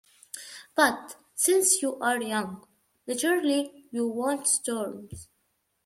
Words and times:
But, 0.75 1.15
since 1.35 1.83
you 1.83 1.99
are 1.99 2.19
young, 2.19 2.65
naturally 3.05 3.85
you 3.91 4.07
want 4.07 4.47
storms. 4.47 5.27